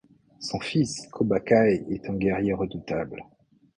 Son 0.39 0.59
fils, 0.59 1.07
Koba-Kai 1.11 1.83
en 1.87 1.91
est 1.91 2.09
un 2.09 2.15
guerrier 2.15 2.53
redoutable. 2.53 3.21